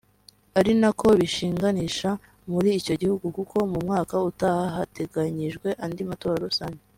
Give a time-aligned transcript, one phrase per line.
[0.59, 2.09] ari nako bishinganisha
[2.51, 6.81] muri icyo gihugu kuko mu mwaka utaha hateganyijwe andi matora rusange